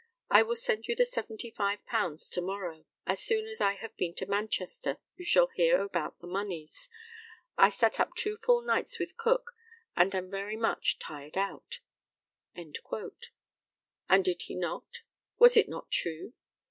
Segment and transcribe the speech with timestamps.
[0.31, 4.15] "I will send you the £75 to morrow, and as soon as I have been
[4.15, 6.89] to Manchester you shall hear about other moneys.
[7.55, 9.53] I sat up two full nights with Cook,
[9.95, 11.81] and am very much tired out."
[12.55, 12.73] And
[14.23, 15.03] did he not?
[15.37, 16.33] Was it not true?